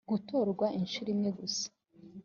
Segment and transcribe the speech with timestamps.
[0.09, 1.67] gutorwa inshuro imwe gusa